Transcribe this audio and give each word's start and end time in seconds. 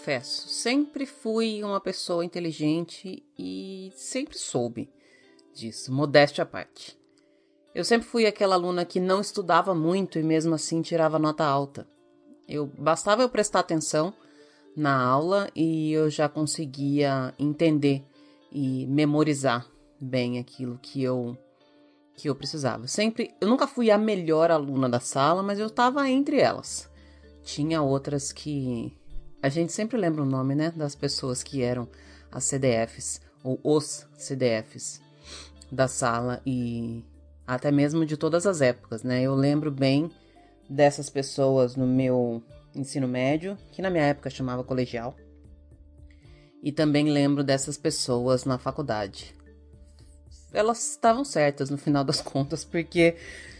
confesso, 0.00 0.48
sempre 0.48 1.04
fui 1.04 1.62
uma 1.62 1.78
pessoa 1.78 2.24
inteligente 2.24 3.22
e 3.38 3.92
sempre 3.94 4.38
soube 4.38 4.90
disso, 5.52 5.92
modéstia 5.92 6.42
à 6.42 6.46
parte. 6.46 6.98
Eu 7.74 7.84
sempre 7.84 8.08
fui 8.08 8.24
aquela 8.26 8.54
aluna 8.54 8.86
que 8.86 8.98
não 8.98 9.20
estudava 9.20 9.74
muito 9.74 10.18
e 10.18 10.22
mesmo 10.22 10.54
assim 10.54 10.80
tirava 10.80 11.18
nota 11.18 11.44
alta. 11.44 11.86
Eu 12.48 12.66
bastava 12.66 13.20
eu 13.20 13.28
prestar 13.28 13.60
atenção 13.60 14.12
na 14.74 14.98
aula 14.98 15.50
e 15.54 15.92
eu 15.92 16.08
já 16.08 16.30
conseguia 16.30 17.34
entender 17.38 18.02
e 18.50 18.86
memorizar 18.86 19.66
bem 20.00 20.38
aquilo 20.38 20.78
que 20.80 21.02
eu 21.02 21.36
que 22.16 22.28
eu 22.28 22.34
precisava. 22.34 22.86
Sempre, 22.86 23.34
eu 23.40 23.48
nunca 23.48 23.66
fui 23.66 23.90
a 23.90 23.98
melhor 23.98 24.50
aluna 24.50 24.88
da 24.88 25.00
sala, 25.00 25.42
mas 25.42 25.58
eu 25.58 25.66
estava 25.66 26.08
entre 26.08 26.38
elas. 26.38 26.90
Tinha 27.42 27.82
outras 27.82 28.30
que 28.32 28.98
a 29.42 29.48
gente 29.48 29.72
sempre 29.72 29.96
lembra 29.96 30.22
o 30.22 30.26
nome, 30.26 30.54
né, 30.54 30.72
das 30.74 30.94
pessoas 30.94 31.42
que 31.42 31.62
eram 31.62 31.88
as 32.30 32.44
CDFs 32.44 33.20
ou 33.42 33.58
os 33.62 34.06
CDFs 34.16 35.00
da 35.70 35.88
sala 35.88 36.40
e 36.44 37.04
até 37.46 37.70
mesmo 37.70 38.04
de 38.04 38.16
todas 38.16 38.46
as 38.46 38.60
épocas, 38.60 39.02
né? 39.02 39.22
Eu 39.22 39.34
lembro 39.34 39.70
bem 39.70 40.10
dessas 40.68 41.10
pessoas 41.10 41.74
no 41.74 41.86
meu 41.86 42.42
ensino 42.74 43.08
médio, 43.08 43.58
que 43.72 43.82
na 43.82 43.90
minha 43.90 44.04
época 44.04 44.30
chamava 44.30 44.62
colegial. 44.62 45.16
E 46.62 46.70
também 46.70 47.10
lembro 47.10 47.42
dessas 47.42 47.76
pessoas 47.76 48.44
na 48.44 48.58
faculdade. 48.58 49.34
Elas 50.52 50.90
estavam 50.90 51.24
certas 51.24 51.70
no 51.70 51.78
final 51.78 52.04
das 52.04 52.20
contas, 52.22 52.64
porque 52.64 53.16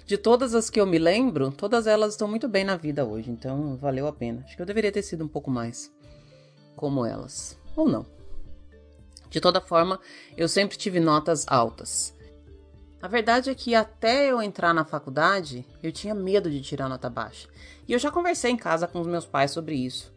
de 0.07 0.19
todas 0.19 0.55
as 0.55 0.69
que 0.69 0.81
eu 0.81 0.87
me 0.87 0.99
lembro, 0.99 1.53
todas 1.53 1.87
elas 1.87 2.15
estão 2.15 2.27
muito 2.27 2.49
bem 2.49 2.65
na 2.65 2.77
vida 2.77 3.05
hoje, 3.05 3.31
então 3.31 3.77
valeu 3.77 4.07
a 4.07 4.13
pena. 4.13 4.43
Acho 4.45 4.57
que 4.57 4.63
eu 4.63 4.67
deveria 4.67 4.91
ter 4.91 5.03
sido 5.03 5.25
um 5.25 5.29
pouco 5.29 5.51
mais 5.51 5.93
como 6.75 7.05
elas. 7.05 7.59
Ou 7.77 7.89
não. 7.89 8.05
De 9.29 9.41
toda 9.41 9.61
forma, 9.61 10.01
eu 10.37 10.49
sempre 10.49 10.77
tive 10.77 10.99
notas 10.99 11.47
altas. 11.47 12.13
A 13.01 13.09
verdade 13.09 13.49
é 13.49 13.55
que 13.55 13.75
até 13.75 14.31
eu 14.31 14.43
entrar 14.43 14.75
na 14.75 14.85
faculdade, 14.85 15.65
eu 15.83 15.93
tinha 15.93 16.15
medo 16.15 16.51
de 16.51 16.61
tirar 16.61 16.89
nota 16.89 17.09
baixa. 17.09 17.49
E 17.87 17.93
eu 17.93 17.99
já 17.99 18.11
conversei 18.11 18.51
em 18.51 18.57
casa 18.57 18.87
com 18.87 19.01
os 19.01 19.07
meus 19.07 19.25
pais 19.25 19.53
sobre 19.53 19.75
isso. 19.75 20.13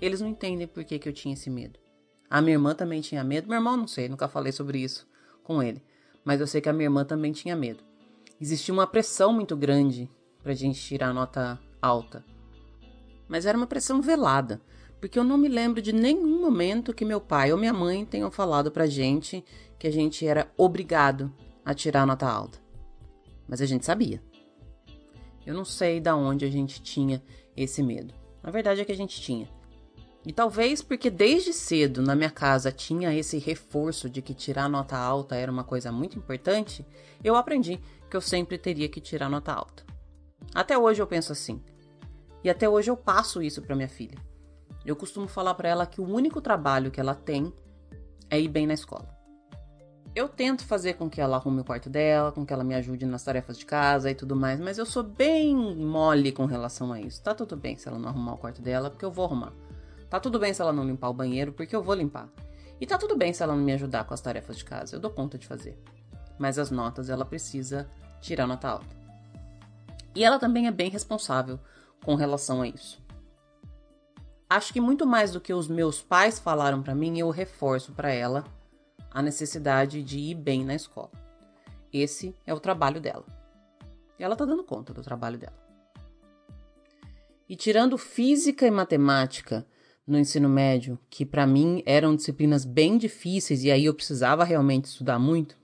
Eles 0.00 0.20
não 0.20 0.28
entendem 0.28 0.66
por 0.66 0.82
que, 0.84 0.98
que 0.98 1.08
eu 1.08 1.12
tinha 1.12 1.34
esse 1.34 1.48
medo. 1.48 1.78
A 2.28 2.42
minha 2.42 2.54
irmã 2.54 2.74
também 2.74 3.00
tinha 3.00 3.22
medo. 3.22 3.48
Meu 3.48 3.58
irmão, 3.58 3.76
não 3.76 3.86
sei, 3.86 4.08
nunca 4.08 4.28
falei 4.28 4.52
sobre 4.52 4.78
isso 4.78 5.08
com 5.42 5.62
ele. 5.62 5.82
Mas 6.24 6.40
eu 6.40 6.46
sei 6.46 6.60
que 6.60 6.68
a 6.68 6.72
minha 6.72 6.86
irmã 6.86 7.04
também 7.04 7.32
tinha 7.32 7.56
medo. 7.56 7.82
Existia 8.40 8.72
uma 8.72 8.86
pressão 8.86 9.32
muito 9.32 9.56
grande 9.56 10.10
pra 10.42 10.54
gente 10.54 10.80
tirar 10.80 11.12
nota 11.12 11.58
alta. 11.80 12.24
Mas 13.28 13.46
era 13.46 13.56
uma 13.56 13.66
pressão 13.66 14.00
velada, 14.00 14.60
porque 15.00 15.18
eu 15.18 15.24
não 15.24 15.38
me 15.38 15.48
lembro 15.48 15.80
de 15.80 15.92
nenhum 15.92 16.40
momento 16.40 16.94
que 16.94 17.04
meu 17.04 17.20
pai 17.20 17.52
ou 17.52 17.58
minha 17.58 17.72
mãe 17.72 18.04
tenham 18.04 18.30
falado 18.30 18.70
pra 18.70 18.86
gente 18.86 19.44
que 19.78 19.86
a 19.86 19.90
gente 19.90 20.26
era 20.26 20.50
obrigado 20.56 21.32
a 21.64 21.72
tirar 21.72 22.06
nota 22.06 22.28
alta. 22.28 22.58
Mas 23.48 23.60
a 23.60 23.66
gente 23.66 23.84
sabia. 23.84 24.22
Eu 25.46 25.54
não 25.54 25.64
sei 25.64 26.00
da 26.00 26.14
onde 26.14 26.44
a 26.44 26.50
gente 26.50 26.82
tinha 26.82 27.22
esse 27.56 27.82
medo. 27.82 28.14
Na 28.42 28.50
verdade 28.50 28.80
é 28.80 28.84
que 28.84 28.92
a 28.92 28.96
gente 28.96 29.20
tinha. 29.20 29.48
E 30.24 30.32
talvez 30.32 30.82
porque 30.82 31.08
desde 31.08 31.52
cedo 31.52 32.02
na 32.02 32.14
minha 32.14 32.30
casa 32.30 32.70
tinha 32.70 33.14
esse 33.14 33.38
reforço 33.38 34.08
de 34.08 34.20
que 34.20 34.34
tirar 34.34 34.68
nota 34.68 34.96
alta 34.96 35.34
era 35.34 35.50
uma 35.50 35.64
coisa 35.64 35.90
muito 35.90 36.18
importante, 36.18 36.84
eu 37.24 37.36
aprendi 37.36 37.80
que 38.10 38.16
eu 38.16 38.20
sempre 38.20 38.58
teria 38.58 38.88
que 38.88 39.00
tirar 39.00 39.30
nota 39.30 39.52
alta. 39.52 39.84
Até 40.54 40.76
hoje 40.76 41.00
eu 41.00 41.06
penso 41.06 41.32
assim. 41.32 41.62
E 42.44 42.50
até 42.50 42.68
hoje 42.68 42.90
eu 42.90 42.96
passo 42.96 43.42
isso 43.42 43.62
para 43.62 43.76
minha 43.76 43.88
filha. 43.88 44.18
Eu 44.84 44.96
costumo 44.96 45.28
falar 45.28 45.54
para 45.54 45.68
ela 45.68 45.86
que 45.86 46.00
o 46.00 46.08
único 46.08 46.40
trabalho 46.40 46.90
que 46.90 47.00
ela 47.00 47.14
tem 47.14 47.52
é 48.28 48.40
ir 48.40 48.48
bem 48.48 48.66
na 48.66 48.74
escola. 48.74 49.08
Eu 50.14 50.28
tento 50.28 50.64
fazer 50.64 50.94
com 50.94 51.08
que 51.08 51.20
ela 51.20 51.36
arrume 51.36 51.60
o 51.60 51.64
quarto 51.64 51.88
dela, 51.88 52.32
com 52.32 52.44
que 52.44 52.52
ela 52.52 52.64
me 52.64 52.74
ajude 52.74 53.06
nas 53.06 53.22
tarefas 53.22 53.56
de 53.56 53.64
casa 53.64 54.10
e 54.10 54.14
tudo 54.14 54.34
mais, 54.34 54.58
mas 54.58 54.76
eu 54.76 54.84
sou 54.84 55.04
bem 55.04 55.54
mole 55.54 56.32
com 56.32 56.46
relação 56.46 56.92
a 56.92 57.00
isso. 57.00 57.22
Tá 57.22 57.32
tudo 57.32 57.56
bem 57.56 57.76
se 57.76 57.86
ela 57.86 57.98
não 57.98 58.08
arrumar 58.08 58.34
o 58.34 58.38
quarto 58.38 58.60
dela, 58.60 58.90
porque 58.90 59.04
eu 59.04 59.12
vou 59.12 59.24
arrumar. 59.24 59.52
Tá 60.10 60.18
tudo 60.18 60.40
bem 60.40 60.52
se 60.52 60.60
ela 60.60 60.72
não 60.72 60.84
limpar 60.84 61.08
o 61.08 61.14
banheiro, 61.14 61.52
porque 61.52 61.74
eu 61.74 61.82
vou 61.82 61.94
limpar. 61.94 62.28
E 62.80 62.86
tá 62.86 62.98
tudo 62.98 63.16
bem 63.16 63.32
se 63.32 63.42
ela 63.44 63.54
não 63.54 63.62
me 63.62 63.72
ajudar 63.72 64.04
com 64.04 64.12
as 64.12 64.20
tarefas 64.20 64.58
de 64.58 64.64
casa, 64.64 64.96
eu 64.96 65.00
dou 65.00 65.10
conta 65.10 65.38
de 65.38 65.46
fazer. 65.46 65.80
Mas 66.36 66.58
as 66.58 66.70
notas 66.70 67.08
ela 67.08 67.24
precisa 67.24 67.88
tirar 68.20 68.46
nota 68.46 68.68
alta. 68.68 68.96
E 70.14 70.24
ela 70.24 70.38
também 70.38 70.66
é 70.66 70.72
bem 70.72 70.90
responsável 70.90 71.60
com 72.04 72.16
relação 72.16 72.60
a 72.60 72.66
isso. 72.66 73.00
Acho 74.48 74.72
que 74.72 74.80
muito 74.80 75.06
mais 75.06 75.30
do 75.30 75.40
que 75.40 75.54
os 75.54 75.68
meus 75.68 76.02
pais 76.02 76.40
falaram 76.40 76.82
para 76.82 76.94
mim, 76.94 77.16
eu 77.18 77.30
reforço 77.30 77.92
para 77.92 78.10
ela 78.10 78.42
a 79.12 79.22
necessidade 79.22 80.02
de 80.02 80.18
ir 80.18 80.34
bem 80.34 80.64
na 80.64 80.74
escola. 80.74 81.12
Esse 81.92 82.34
é 82.44 82.52
o 82.52 82.58
trabalho 82.58 83.00
dela. 83.00 83.24
E 84.18 84.24
ela 84.24 84.34
tá 84.34 84.44
dando 84.44 84.64
conta 84.64 84.92
do 84.92 85.02
trabalho 85.02 85.38
dela. 85.38 85.58
E 87.48 87.54
tirando 87.54 87.96
física 87.96 88.66
e 88.66 88.70
matemática, 88.70 89.66
no 90.10 90.18
ensino 90.18 90.48
médio, 90.48 90.98
que 91.08 91.24
para 91.24 91.46
mim 91.46 91.82
eram 91.86 92.16
disciplinas 92.16 92.64
bem 92.64 92.98
difíceis 92.98 93.62
e 93.62 93.70
aí 93.70 93.84
eu 93.84 93.94
precisava 93.94 94.42
realmente 94.42 94.86
estudar 94.86 95.18
muito, 95.20 95.56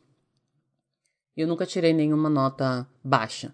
eu 1.36 1.48
nunca 1.48 1.66
tirei 1.66 1.92
nenhuma 1.92 2.30
nota 2.30 2.88
baixa. 3.02 3.52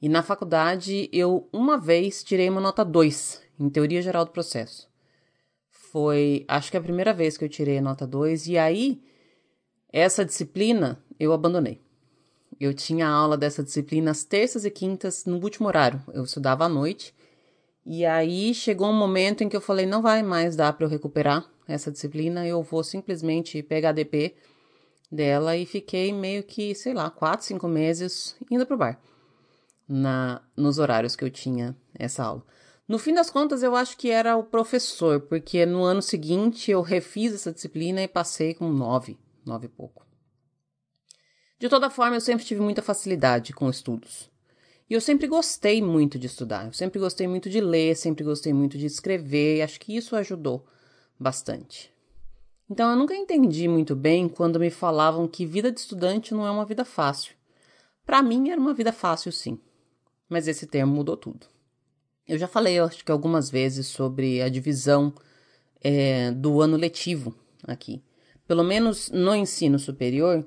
E 0.00 0.08
na 0.08 0.22
faculdade 0.22 1.08
eu 1.10 1.48
uma 1.50 1.78
vez 1.78 2.22
tirei 2.22 2.50
uma 2.50 2.60
nota 2.60 2.84
2 2.84 3.42
em 3.58 3.70
teoria 3.70 4.02
geral 4.02 4.26
do 4.26 4.30
processo. 4.30 4.88
Foi, 5.70 6.44
acho 6.46 6.70
que 6.70 6.76
a 6.76 6.82
primeira 6.82 7.12
vez 7.14 7.36
que 7.36 7.44
eu 7.44 7.48
tirei 7.48 7.78
a 7.78 7.82
nota 7.82 8.06
2 8.06 8.46
e 8.46 8.58
aí 8.58 9.02
essa 9.90 10.24
disciplina 10.24 11.02
eu 11.18 11.32
abandonei. 11.32 11.80
Eu 12.60 12.74
tinha 12.74 13.08
aula 13.08 13.38
dessa 13.38 13.62
disciplina 13.62 14.10
às 14.10 14.22
terças 14.22 14.66
e 14.66 14.70
quintas 14.70 15.24
no 15.24 15.42
último 15.42 15.66
horário. 15.66 16.02
Eu 16.12 16.24
estudava 16.24 16.66
à 16.66 16.68
noite 16.68 17.14
e 17.92 18.06
aí 18.06 18.54
chegou 18.54 18.88
um 18.88 18.96
momento 18.96 19.42
em 19.42 19.48
que 19.48 19.56
eu 19.56 19.60
falei: 19.60 19.84
não 19.84 20.00
vai 20.00 20.22
mais 20.22 20.54
dar 20.54 20.72
para 20.74 20.86
eu 20.86 20.88
recuperar 20.88 21.44
essa 21.66 21.90
disciplina, 21.90 22.46
eu 22.46 22.62
vou 22.62 22.84
simplesmente 22.84 23.64
pegar 23.64 23.90
DP 23.90 24.36
dela 25.10 25.56
e 25.56 25.66
fiquei 25.66 26.12
meio 26.12 26.44
que, 26.44 26.72
sei 26.72 26.94
lá, 26.94 27.10
quatro, 27.10 27.44
cinco 27.44 27.66
meses 27.66 28.36
indo 28.48 28.64
pro 28.64 28.76
bar 28.76 28.96
na 29.88 30.40
nos 30.56 30.78
horários 30.78 31.16
que 31.16 31.24
eu 31.24 31.30
tinha 31.32 31.76
essa 31.92 32.22
aula. 32.22 32.46
No 32.86 32.96
fim 32.96 33.12
das 33.12 33.28
contas, 33.28 33.60
eu 33.60 33.74
acho 33.74 33.96
que 33.96 34.08
era 34.08 34.36
o 34.36 34.44
professor, 34.44 35.22
porque 35.22 35.66
no 35.66 35.82
ano 35.82 36.00
seguinte 36.00 36.70
eu 36.70 36.82
refiz 36.82 37.34
essa 37.34 37.52
disciplina 37.52 38.00
e 38.00 38.06
passei 38.06 38.54
com 38.54 38.70
nove, 38.70 39.18
nove 39.44 39.66
e 39.66 39.68
pouco. 39.68 40.06
De 41.58 41.68
toda 41.68 41.90
forma, 41.90 42.14
eu 42.14 42.20
sempre 42.20 42.44
tive 42.44 42.60
muita 42.60 42.82
facilidade 42.82 43.52
com 43.52 43.68
estudos. 43.68 44.29
E 44.90 44.94
eu 44.94 45.00
sempre 45.00 45.28
gostei 45.28 45.80
muito 45.80 46.18
de 46.18 46.26
estudar, 46.26 46.66
eu 46.66 46.72
sempre 46.72 46.98
gostei 46.98 47.28
muito 47.28 47.48
de 47.48 47.60
ler, 47.60 47.94
sempre 47.94 48.24
gostei 48.24 48.52
muito 48.52 48.76
de 48.76 48.86
escrever, 48.86 49.58
e 49.58 49.62
acho 49.62 49.78
que 49.78 49.96
isso 49.96 50.16
ajudou 50.16 50.66
bastante. 51.16 51.94
Então 52.68 52.90
eu 52.90 52.96
nunca 52.96 53.14
entendi 53.14 53.68
muito 53.68 53.94
bem 53.94 54.28
quando 54.28 54.58
me 54.58 54.68
falavam 54.68 55.28
que 55.28 55.46
vida 55.46 55.70
de 55.70 55.78
estudante 55.78 56.34
não 56.34 56.44
é 56.44 56.50
uma 56.50 56.64
vida 56.64 56.84
fácil. 56.84 57.34
Para 58.04 58.20
mim 58.20 58.50
era 58.50 58.60
uma 58.60 58.74
vida 58.74 58.92
fácil 58.92 59.30
sim, 59.30 59.60
mas 60.28 60.48
esse 60.48 60.66
termo 60.66 60.92
mudou 60.92 61.16
tudo. 61.16 61.46
Eu 62.26 62.36
já 62.36 62.48
falei, 62.48 62.74
eu 62.74 62.84
acho 62.84 63.04
que 63.04 63.12
algumas 63.12 63.48
vezes, 63.48 63.86
sobre 63.86 64.42
a 64.42 64.48
divisão 64.48 65.12
é, 65.80 66.32
do 66.32 66.60
ano 66.60 66.76
letivo 66.76 67.32
aqui. 67.62 68.02
Pelo 68.44 68.64
menos 68.64 69.08
no 69.10 69.36
ensino 69.36 69.78
superior, 69.78 70.44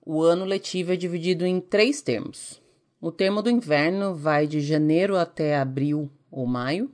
o 0.00 0.22
ano 0.22 0.46
letivo 0.46 0.92
é 0.94 0.96
dividido 0.96 1.44
em 1.44 1.60
três 1.60 2.00
termos: 2.00 2.61
o 3.02 3.10
termo 3.10 3.42
do 3.42 3.50
inverno 3.50 4.14
vai 4.14 4.46
de 4.46 4.60
janeiro 4.60 5.16
até 5.16 5.56
abril 5.56 6.08
ou 6.30 6.46
maio. 6.46 6.88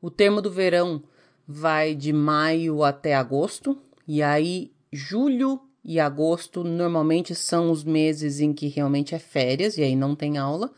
O 0.00 0.10
termo 0.10 0.42
do 0.42 0.50
verão 0.50 1.00
vai 1.46 1.94
de 1.94 2.12
maio 2.12 2.82
até 2.82 3.14
agosto. 3.14 3.78
E 4.06 4.20
aí, 4.20 4.72
julho 4.92 5.60
e 5.84 6.00
agosto 6.00 6.64
normalmente 6.64 7.36
são 7.36 7.70
os 7.70 7.84
meses 7.84 8.40
em 8.40 8.52
que 8.52 8.66
realmente 8.66 9.14
é 9.14 9.18
férias 9.20 9.78
e 9.78 9.82
aí 9.84 9.94
não 9.94 10.16
tem 10.16 10.38
aula. 10.38 10.72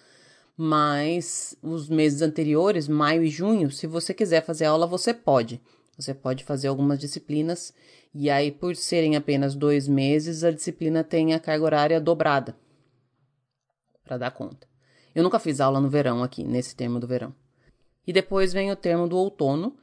Mas 0.54 1.56
os 1.62 1.88
meses 1.88 2.20
anteriores, 2.20 2.86
maio 2.86 3.24
e 3.24 3.30
junho, 3.30 3.70
se 3.70 3.86
você 3.86 4.12
quiser 4.12 4.44
fazer 4.44 4.66
aula, 4.66 4.86
você 4.86 5.14
pode. 5.14 5.58
Você 5.96 6.12
pode 6.12 6.44
fazer 6.44 6.68
algumas 6.68 6.98
disciplinas, 6.98 7.72
e 8.14 8.28
aí, 8.28 8.50
por 8.50 8.76
serem 8.76 9.16
apenas 9.16 9.54
dois 9.54 9.88
meses, 9.88 10.44
a 10.44 10.50
disciplina 10.50 11.02
tem 11.02 11.32
a 11.32 11.40
carga 11.40 11.64
horária 11.64 12.00
dobrada 12.00 12.54
para 14.04 14.18
dar 14.18 14.30
conta. 14.30 14.68
Eu 15.14 15.22
nunca 15.22 15.38
fiz 15.38 15.60
aula 15.60 15.80
no 15.80 15.88
verão 15.88 16.22
aqui, 16.22 16.44
nesse 16.44 16.76
termo 16.76 17.00
do 17.00 17.06
verão. 17.06 17.34
E 18.06 18.12
depois 18.12 18.52
vem 18.52 18.70
o 18.70 18.76
termo 18.76 19.08
do 19.08 19.16
outono, 19.16 19.76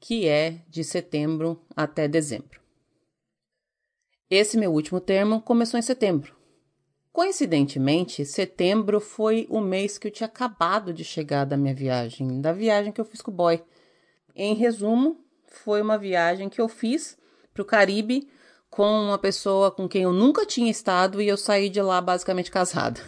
que 0.00 0.26
é 0.26 0.62
de 0.68 0.82
setembro 0.84 1.60
até 1.76 2.08
dezembro. 2.08 2.60
Esse 4.30 4.56
meu 4.56 4.72
último 4.72 5.00
termo 5.00 5.40
começou 5.40 5.78
em 5.78 5.82
setembro. 5.82 6.36
Coincidentemente, 7.12 8.24
setembro 8.24 9.00
foi 9.00 9.46
o 9.50 9.60
mês 9.60 9.98
que 9.98 10.06
eu 10.06 10.10
tinha 10.10 10.26
acabado 10.26 10.92
de 10.92 11.02
chegar 11.02 11.44
da 11.44 11.56
minha 11.56 11.74
viagem, 11.74 12.40
da 12.40 12.52
viagem 12.52 12.92
que 12.92 13.00
eu 13.00 13.04
fiz 13.04 13.20
com 13.20 13.30
o 13.30 13.34
boy. 13.34 13.62
Em 14.36 14.54
resumo, 14.54 15.18
foi 15.48 15.82
uma 15.82 15.98
viagem 15.98 16.48
que 16.48 16.60
eu 16.60 16.68
fiz 16.68 17.18
para 17.52 17.62
o 17.62 17.64
Caribe 17.64 18.28
com 18.70 19.06
uma 19.06 19.18
pessoa 19.18 19.70
com 19.70 19.88
quem 19.88 20.02
eu 20.02 20.12
nunca 20.12 20.46
tinha 20.46 20.70
estado 20.70 21.20
e 21.20 21.28
eu 21.28 21.36
saí 21.36 21.68
de 21.68 21.80
lá 21.80 22.00
basicamente 22.00 22.50
casada. 22.50 23.00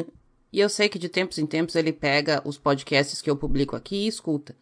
e 0.52 0.60
eu 0.60 0.68
sei 0.68 0.88
que 0.88 0.98
de 0.98 1.08
tempos 1.08 1.38
em 1.38 1.46
tempos 1.46 1.74
ele 1.74 1.92
pega 1.92 2.42
os 2.44 2.58
podcasts 2.58 3.20
que 3.20 3.30
eu 3.30 3.36
publico 3.36 3.76
aqui 3.76 4.04
e 4.04 4.08
escuta. 4.08 4.56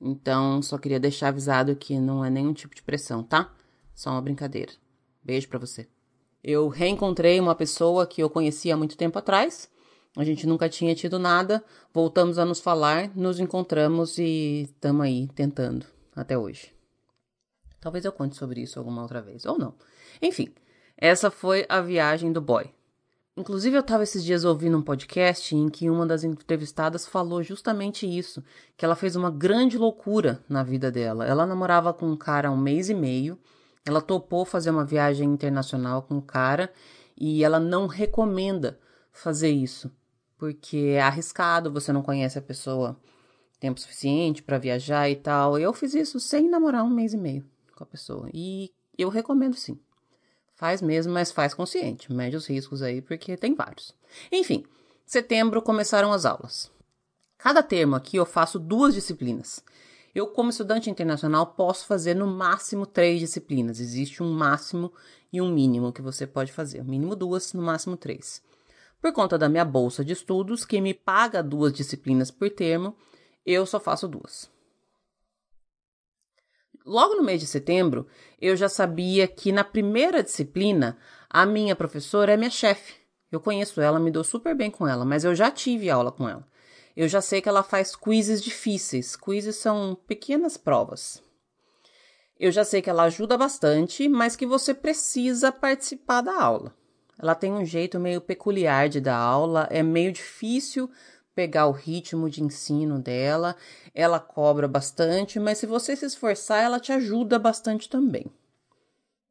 Então, 0.00 0.62
só 0.62 0.78
queria 0.78 1.00
deixar 1.00 1.28
avisado 1.28 1.74
que 1.74 1.98
não 1.98 2.24
é 2.24 2.30
nenhum 2.30 2.52
tipo 2.52 2.74
de 2.74 2.82
pressão, 2.82 3.22
tá? 3.22 3.52
Só 3.94 4.10
uma 4.10 4.22
brincadeira. 4.22 4.72
Beijo 5.22 5.48
para 5.48 5.58
você. 5.58 5.88
Eu 6.42 6.68
reencontrei 6.68 7.40
uma 7.40 7.54
pessoa 7.54 8.06
que 8.06 8.22
eu 8.22 8.30
conhecia 8.30 8.74
há 8.74 8.76
muito 8.76 8.96
tempo 8.96 9.18
atrás. 9.18 9.68
A 10.16 10.24
gente 10.24 10.46
nunca 10.46 10.68
tinha 10.68 10.94
tido 10.94 11.18
nada. 11.18 11.62
Voltamos 11.92 12.38
a 12.38 12.44
nos 12.44 12.60
falar, 12.60 13.10
nos 13.14 13.40
encontramos 13.40 14.18
e 14.18 14.62
estamos 14.62 15.04
aí 15.04 15.28
tentando 15.34 15.84
até 16.14 16.38
hoje. 16.38 16.77
Talvez 17.80 18.04
eu 18.04 18.12
conte 18.12 18.36
sobre 18.36 18.62
isso 18.62 18.78
alguma 18.78 19.02
outra 19.02 19.22
vez, 19.22 19.46
ou 19.46 19.58
não. 19.58 19.74
Enfim, 20.20 20.48
essa 20.96 21.30
foi 21.30 21.64
a 21.68 21.80
viagem 21.80 22.32
do 22.32 22.40
boy. 22.40 22.72
Inclusive, 23.36 23.76
eu 23.76 23.80
estava 23.82 24.02
esses 24.02 24.24
dias 24.24 24.44
ouvindo 24.44 24.76
um 24.76 24.82
podcast 24.82 25.54
em 25.54 25.68
que 25.68 25.88
uma 25.88 26.04
das 26.04 26.24
entrevistadas 26.24 27.06
falou 27.06 27.40
justamente 27.40 28.04
isso: 28.04 28.42
que 28.76 28.84
ela 28.84 28.96
fez 28.96 29.14
uma 29.14 29.30
grande 29.30 29.78
loucura 29.78 30.44
na 30.48 30.64
vida 30.64 30.90
dela. 30.90 31.24
Ela 31.24 31.46
namorava 31.46 31.94
com 31.94 32.06
um 32.08 32.16
cara 32.16 32.48
há 32.48 32.50
um 32.50 32.56
mês 32.56 32.90
e 32.90 32.94
meio, 32.94 33.38
ela 33.86 34.00
topou 34.00 34.44
fazer 34.44 34.70
uma 34.70 34.84
viagem 34.84 35.30
internacional 35.30 36.02
com 36.02 36.18
o 36.18 36.22
cara 36.22 36.72
e 37.16 37.44
ela 37.44 37.60
não 37.60 37.86
recomenda 37.86 38.76
fazer 39.12 39.50
isso, 39.50 39.88
porque 40.36 40.94
é 40.96 41.00
arriscado, 41.00 41.72
você 41.72 41.92
não 41.92 42.02
conhece 42.02 42.40
a 42.40 42.42
pessoa 42.42 42.96
tempo 43.60 43.80
suficiente 43.80 44.42
para 44.42 44.58
viajar 44.58 45.08
e 45.08 45.14
tal. 45.14 45.56
Eu 45.56 45.72
fiz 45.72 45.94
isso 45.94 46.18
sem 46.18 46.48
namorar 46.50 46.82
um 46.82 46.90
mês 46.90 47.14
e 47.14 47.16
meio 47.16 47.44
com 47.78 47.84
a 47.84 47.86
pessoa 47.86 48.28
e 48.34 48.72
eu 48.98 49.08
recomendo 49.08 49.54
sim. 49.54 49.78
Faz 50.54 50.82
mesmo, 50.82 51.12
mas 51.12 51.30
faz 51.30 51.54
consciente. 51.54 52.12
Mede 52.12 52.36
os 52.36 52.46
riscos 52.46 52.82
aí, 52.82 53.00
porque 53.00 53.36
tem 53.36 53.54
vários. 53.54 53.94
Enfim, 54.32 54.64
setembro 55.06 55.62
começaram 55.62 56.12
as 56.12 56.26
aulas. 56.26 56.68
Cada 57.38 57.62
termo 57.62 57.94
aqui 57.94 58.16
eu 58.16 58.26
faço 58.26 58.58
duas 58.58 58.92
disciplinas. 58.92 59.62
Eu, 60.12 60.26
como 60.26 60.50
estudante 60.50 60.90
internacional, 60.90 61.46
posso 61.46 61.86
fazer 61.86 62.14
no 62.14 62.26
máximo 62.26 62.84
três 62.84 63.20
disciplinas. 63.20 63.78
Existe 63.78 64.20
um 64.20 64.32
máximo 64.32 64.92
e 65.32 65.40
um 65.40 65.48
mínimo 65.48 65.92
que 65.92 66.02
você 66.02 66.26
pode 66.26 66.50
fazer. 66.50 66.82
mínimo 66.82 67.14
duas, 67.14 67.52
no 67.52 67.62
máximo 67.62 67.96
três. 67.96 68.42
Por 69.00 69.12
conta 69.12 69.38
da 69.38 69.48
minha 69.48 69.64
bolsa 69.64 70.04
de 70.04 70.12
estudos, 70.12 70.64
que 70.64 70.80
me 70.80 70.92
paga 70.92 71.40
duas 71.40 71.72
disciplinas 71.72 72.32
por 72.32 72.50
termo, 72.50 72.96
eu 73.46 73.64
só 73.64 73.78
faço 73.78 74.08
duas. 74.08 74.50
Logo 76.88 77.16
no 77.16 77.22
mês 77.22 77.38
de 77.38 77.46
setembro, 77.46 78.06
eu 78.40 78.56
já 78.56 78.66
sabia 78.66 79.28
que 79.28 79.52
na 79.52 79.62
primeira 79.62 80.22
disciplina, 80.22 80.96
a 81.28 81.44
minha 81.44 81.76
professora 81.76 82.32
é 82.32 82.36
minha 82.36 82.48
chefe. 82.48 82.94
Eu 83.30 83.40
conheço 83.40 83.78
ela, 83.78 84.00
me 84.00 84.10
dou 84.10 84.24
super 84.24 84.54
bem 84.54 84.70
com 84.70 84.88
ela, 84.88 85.04
mas 85.04 85.22
eu 85.22 85.34
já 85.34 85.50
tive 85.50 85.90
aula 85.90 86.10
com 86.10 86.26
ela. 86.26 86.48
Eu 86.96 87.06
já 87.06 87.20
sei 87.20 87.42
que 87.42 87.48
ela 87.48 87.62
faz 87.62 87.94
quizzes 87.94 88.42
difíceis. 88.42 89.16
Quizzes 89.16 89.56
são 89.56 89.98
pequenas 90.06 90.56
provas. 90.56 91.22
Eu 92.40 92.50
já 92.50 92.64
sei 92.64 92.80
que 92.80 92.88
ela 92.88 93.02
ajuda 93.02 93.36
bastante, 93.36 94.08
mas 94.08 94.34
que 94.34 94.46
você 94.46 94.72
precisa 94.72 95.52
participar 95.52 96.22
da 96.22 96.42
aula. 96.42 96.74
Ela 97.18 97.34
tem 97.34 97.52
um 97.52 97.66
jeito 97.66 98.00
meio 98.00 98.22
peculiar 98.22 98.88
de 98.88 98.98
dar 98.98 99.18
aula, 99.18 99.68
é 99.70 99.82
meio 99.82 100.10
difícil 100.10 100.90
pegar 101.38 101.68
o 101.68 101.70
ritmo 101.70 102.28
de 102.28 102.42
ensino 102.42 102.98
dela. 102.98 103.54
Ela 103.94 104.18
cobra 104.18 104.66
bastante, 104.66 105.38
mas 105.38 105.58
se 105.58 105.66
você 105.66 105.94
se 105.94 106.04
esforçar, 106.04 106.64
ela 106.64 106.80
te 106.80 106.90
ajuda 106.90 107.38
bastante 107.38 107.88
também. 107.88 108.26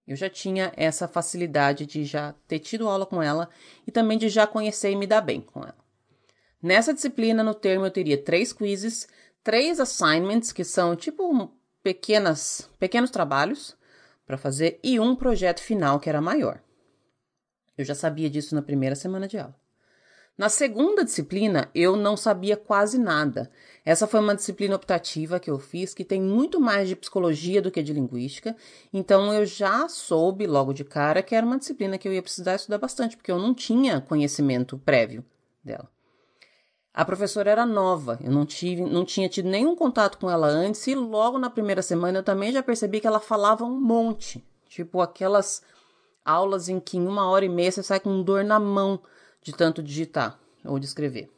Eu 0.07 0.15
já 0.15 0.29
tinha 0.29 0.71
essa 0.77 1.05
facilidade 1.05 1.85
de 1.85 2.05
já 2.05 2.33
ter 2.47 2.59
tido 2.59 2.87
aula 2.87 3.05
com 3.05 3.21
ela 3.21 3.49
e 3.85 3.91
também 3.91 4.17
de 4.17 4.29
já 4.29 4.47
conhecer 4.47 4.89
e 4.89 4.95
me 4.95 5.05
dar 5.05 5.19
bem 5.19 5.41
com 5.41 5.59
ela. 5.59 5.75
Nessa 6.63 6.93
disciplina, 6.93 7.43
no 7.43 7.53
termo, 7.53 7.85
eu 7.85 7.91
teria 7.91 8.17
três 8.17 8.53
quizzes, 8.53 9.05
três 9.43 9.77
assignments, 9.77 10.53
que 10.53 10.63
são 10.63 10.95
tipo 10.95 11.51
pequenas, 11.83 12.69
pequenos 12.79 13.11
trabalhos 13.11 13.75
para 14.25 14.37
fazer, 14.37 14.79
e 14.81 14.97
um 14.97 15.13
projeto 15.13 15.59
final 15.59 15.99
que 15.99 16.07
era 16.07 16.21
maior. 16.21 16.63
Eu 17.77 17.83
já 17.83 17.93
sabia 17.93 18.29
disso 18.29 18.55
na 18.55 18.61
primeira 18.61 18.95
semana 18.95 19.27
de 19.27 19.37
aula. 19.37 19.66
Na 20.37 20.49
segunda 20.49 21.03
disciplina, 21.03 21.67
eu 21.73 21.95
não 21.95 22.15
sabia 22.15 22.55
quase 22.55 22.99
nada. 22.99 23.49
Essa 23.83 24.05
foi 24.05 24.19
uma 24.19 24.35
disciplina 24.35 24.75
optativa 24.75 25.39
que 25.39 25.49
eu 25.49 25.57
fiz 25.57 25.95
que 25.95 26.05
tem 26.05 26.21
muito 26.21 26.61
mais 26.61 26.87
de 26.87 26.95
psicologia 26.95 27.59
do 27.59 27.71
que 27.71 27.81
de 27.81 27.91
linguística, 27.91 28.55
então 28.93 29.33
eu 29.33 29.47
já 29.47 29.89
soube 29.89 30.45
logo 30.45 30.73
de 30.73 30.83
cara 30.83 31.23
que 31.23 31.33
era 31.33 31.45
uma 31.45 31.57
disciplina 31.57 31.97
que 31.97 32.07
eu 32.07 32.13
ia 32.13 32.21
precisar 32.21 32.53
estudar 32.53 32.77
bastante, 32.77 33.17
porque 33.17 33.31
eu 33.31 33.39
não 33.39 33.51
tinha 33.51 33.99
conhecimento 33.99 34.77
prévio 34.77 35.25
dela. 35.63 35.89
A 36.93 37.03
professora 37.03 37.49
era 37.49 37.65
nova, 37.65 38.19
eu 38.23 38.31
não, 38.31 38.45
tive, 38.45 38.83
não 38.83 39.05
tinha 39.05 39.29
tido 39.29 39.49
nenhum 39.49 39.75
contato 39.75 40.19
com 40.19 40.29
ela 40.29 40.47
antes, 40.47 40.85
e 40.85 40.93
logo 40.93 41.39
na 41.39 41.49
primeira 41.49 41.81
semana 41.81 42.19
eu 42.19 42.23
também 42.23 42.51
já 42.51 42.61
percebi 42.61 42.99
que 42.99 43.07
ela 43.07 43.19
falava 43.19 43.63
um 43.63 43.79
monte. 43.79 44.45
Tipo 44.67 45.01
aquelas 45.01 45.63
aulas 46.23 46.69
em 46.69 46.79
que 46.79 46.97
em 46.97 47.07
uma 47.07 47.27
hora 47.27 47.45
e 47.45 47.49
meia 47.49 47.71
você 47.71 47.81
sai 47.81 47.99
com 47.99 48.21
dor 48.21 48.43
na 48.43 48.59
mão 48.59 48.99
de 49.41 49.53
tanto 49.53 49.81
digitar 49.83 50.39
ou 50.63 50.79
de 50.79 50.85
escrever. 50.85 51.29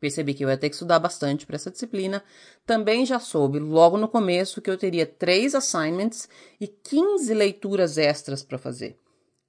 Percebi 0.00 0.32
que 0.32 0.44
eu 0.44 0.48
ia 0.48 0.56
ter 0.56 0.68
que 0.68 0.76
estudar 0.76 0.98
bastante 0.98 1.44
para 1.44 1.56
essa 1.56 1.70
disciplina. 1.70 2.22
Também 2.64 3.04
já 3.04 3.18
soube 3.18 3.58
logo 3.58 3.96
no 3.96 4.08
começo 4.08 4.62
que 4.62 4.70
eu 4.70 4.78
teria 4.78 5.04
três 5.04 5.54
assignments 5.54 6.28
e 6.60 6.68
15 6.68 7.34
leituras 7.34 7.98
extras 7.98 8.42
para 8.42 8.58
fazer. 8.58 8.96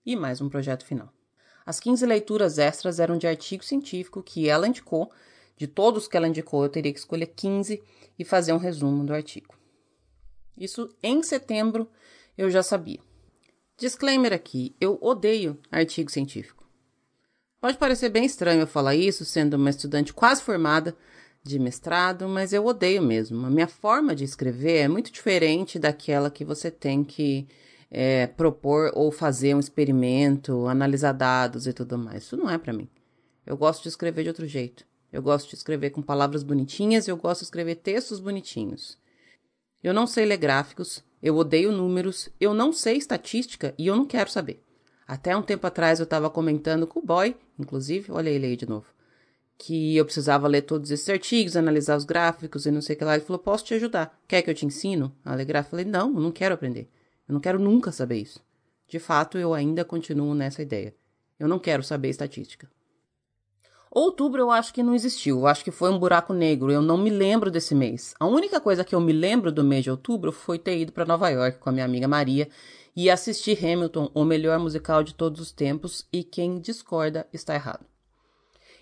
E 0.05 0.15
mais 0.15 0.41
um 0.41 0.49
projeto 0.49 0.85
final. 0.85 1.13
As 1.65 1.79
15 1.79 2.03
leituras 2.05 2.57
extras 2.57 2.99
eram 2.99 3.15
de 3.15 3.27
artigo 3.27 3.63
científico 3.63 4.23
que 4.23 4.49
ela 4.49 4.67
indicou. 4.67 5.11
De 5.55 5.67
todos 5.67 6.07
que 6.07 6.17
ela 6.17 6.27
indicou, 6.27 6.63
eu 6.63 6.69
teria 6.69 6.91
que 6.91 6.99
escolher 6.99 7.27
15 7.27 7.83
e 8.17 8.25
fazer 8.25 8.53
um 8.53 8.57
resumo 8.57 9.05
do 9.05 9.13
artigo. 9.13 9.55
Isso 10.57 10.89
em 11.03 11.21
setembro 11.21 11.87
eu 12.35 12.49
já 12.49 12.63
sabia. 12.63 12.99
Disclaimer 13.77 14.33
aqui: 14.33 14.75
eu 14.81 14.97
odeio 14.99 15.59
artigo 15.71 16.09
científico. 16.09 16.58
Pode 17.61 17.77
parecer 17.77 18.07
bem 18.09 18.23
estranho 18.23 18.61
eu 18.61 18.67
falar 18.67 18.95
isso, 18.95 19.25
sendo 19.25 19.55
uma 19.55 19.69
estudante 19.69 20.13
quase 20.13 20.41
formada 20.41 20.95
de 21.43 21.59
mestrado, 21.59 22.27
mas 22.27 22.53
eu 22.53 22.65
odeio 22.65 23.01
mesmo. 23.01 23.45
A 23.45 23.49
minha 23.49 23.67
forma 23.67 24.15
de 24.15 24.23
escrever 24.23 24.77
é 24.77 24.87
muito 24.87 25.11
diferente 25.11 25.77
daquela 25.77 26.31
que 26.31 26.45
você 26.45 26.71
tem 26.71 27.03
que 27.03 27.47
é, 27.91 28.27
propor 28.27 28.91
ou 28.95 29.11
fazer 29.11 29.55
um 29.55 29.59
experimento, 29.59 30.67
analisar 30.67 31.11
dados 31.11 31.67
e 31.67 31.73
tudo 31.73 31.97
mais. 31.97 32.23
Isso 32.23 32.37
não 32.37 32.49
é 32.49 32.57
para 32.57 32.71
mim. 32.71 32.87
Eu 33.45 33.57
gosto 33.57 33.83
de 33.83 33.89
escrever 33.89 34.23
de 34.23 34.29
outro 34.29 34.47
jeito. 34.47 34.85
Eu 35.11 35.21
gosto 35.21 35.49
de 35.49 35.55
escrever 35.55 35.89
com 35.89 36.01
palavras 36.01 36.43
bonitinhas 36.43 37.07
e 37.07 37.11
eu 37.11 37.17
gosto 37.17 37.41
de 37.41 37.45
escrever 37.45 37.75
textos 37.75 38.21
bonitinhos. 38.21 38.97
Eu 39.83 39.93
não 39.93 40.07
sei 40.07 40.25
ler 40.25 40.37
gráficos, 40.37 41.03
eu 41.21 41.35
odeio 41.35 41.73
números, 41.73 42.29
eu 42.39 42.53
não 42.53 42.71
sei 42.71 42.95
estatística 42.95 43.73
e 43.77 43.87
eu 43.87 43.97
não 43.97 44.05
quero 44.05 44.29
saber. 44.29 44.63
Até 45.09 45.35
um 45.35 45.41
tempo 45.41 45.65
atrás 45.65 45.97
eu 45.97 46.03
estava 46.03 46.29
comentando 46.29 46.85
com 46.85 46.99
o 46.99 47.03
boy, 47.03 47.35
inclusive, 47.57 48.11
olha 48.11 48.29
ele 48.29 48.45
aí 48.45 48.55
de 48.55 48.69
novo, 48.69 48.85
que 49.57 49.97
eu 49.97 50.05
precisava 50.05 50.47
ler 50.47 50.61
todos 50.61 50.91
esses 50.91 51.09
artigos, 51.09 51.57
analisar 51.57 51.97
os 51.97 52.05
gráficos 52.05 52.67
e 52.67 52.71
não 52.71 52.79
sei 52.79 52.95
o 52.95 52.99
que 52.99 53.03
lá. 53.03 53.15
Ele 53.15 53.25
falou: 53.25 53.39
Posso 53.39 53.65
te 53.65 53.73
ajudar? 53.73 54.15
Quer 54.27 54.43
que 54.43 54.51
eu 54.51 54.53
te 54.53 54.67
ensino 54.67 55.11
a 55.25 55.35
gráfico? 55.35 55.69
Eu 55.69 55.79
falei: 55.79 55.85
Não, 55.85 56.13
eu 56.13 56.19
não 56.19 56.31
quero 56.31 56.53
aprender. 56.53 56.87
Eu 57.27 57.33
não 57.33 57.39
quero 57.39 57.57
nunca 57.57 57.91
saber 57.91 58.17
isso. 58.17 58.39
De 58.87 58.99
fato, 58.99 59.39
eu 59.39 59.51
ainda 59.51 59.83
continuo 59.83 60.35
nessa 60.35 60.61
ideia. 60.61 60.93
Eu 61.39 61.47
não 61.47 61.57
quero 61.57 61.81
saber 61.81 62.09
estatística. 62.09 62.69
Outubro 63.89 64.39
eu 64.39 64.51
acho 64.51 64.71
que 64.71 64.83
não 64.83 64.93
existiu, 64.93 65.39
eu 65.39 65.47
acho 65.47 65.63
que 65.63 65.71
foi 65.71 65.89
um 65.89 65.97
buraco 65.97 66.31
negro, 66.33 66.71
eu 66.71 66.83
não 66.83 66.95
me 66.95 67.09
lembro 67.09 67.49
desse 67.49 67.73
mês. 67.73 68.13
A 68.19 68.27
única 68.27 68.61
coisa 68.61 68.83
que 68.83 68.93
eu 68.93 69.01
me 69.01 69.11
lembro 69.11 69.51
do 69.51 69.63
mês 69.63 69.83
de 69.83 69.89
outubro 69.89 70.31
foi 70.31 70.59
ter 70.59 70.77
ido 70.77 70.91
para 70.91 71.07
Nova 71.07 71.27
York 71.29 71.57
com 71.57 71.69
a 71.69 71.71
minha 71.71 71.85
amiga 71.85 72.07
Maria 72.07 72.47
e 72.95 73.09
assistir 73.09 73.57
Hamilton, 73.63 74.11
o 74.13 74.23
melhor 74.23 74.59
musical 74.59 75.03
de 75.03 75.13
todos 75.13 75.39
os 75.39 75.51
tempos, 75.51 76.07
e 76.11 76.23
quem 76.23 76.59
discorda 76.59 77.27
está 77.31 77.55
errado. 77.55 77.85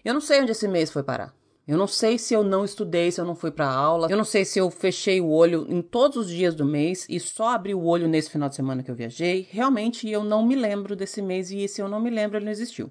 Eu 0.04 0.14
não 0.14 0.22
sei 0.22 0.42
onde 0.42 0.52
esse 0.52 0.68
mês 0.68 0.92
foi 0.92 1.04
parar. 1.04 1.36
Eu 1.68 1.78
não 1.78 1.86
sei 1.86 2.18
se 2.18 2.34
eu 2.34 2.44
não 2.44 2.64
estudei, 2.64 3.12
se 3.12 3.20
eu 3.20 3.26
não 3.26 3.36
fui 3.36 3.52
para 3.52 3.70
aula. 3.70 4.08
Eu 4.10 4.16
não 4.16 4.24
sei 4.24 4.46
se 4.46 4.58
eu 4.58 4.72
fechei 4.72 5.20
o 5.20 5.30
olho 5.30 5.68
em 5.68 5.82
todos 5.82 6.16
os 6.16 6.30
dias 6.30 6.56
do 6.56 6.64
mês 6.64 7.06
e 7.10 7.20
só 7.20 7.50
abri 7.50 7.76
o 7.76 7.84
olho 7.84 8.08
nesse 8.08 8.30
final 8.30 8.48
de 8.48 8.56
semana 8.56 8.82
que 8.82 8.90
eu 8.90 8.96
viajei. 8.96 9.46
Realmente 9.52 10.10
eu 10.10 10.24
não 10.24 10.46
me 10.46 10.56
lembro 10.56 10.96
desse 10.96 11.22
mês 11.22 11.52
e 11.52 11.68
se 11.68 11.82
eu 11.82 11.90
não 11.90 12.00
me 12.00 12.10
lembro, 12.10 12.38
ele 12.38 12.46
não 12.46 12.52
existiu. 12.54 12.90